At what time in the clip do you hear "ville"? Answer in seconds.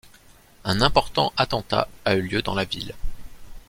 2.65-2.95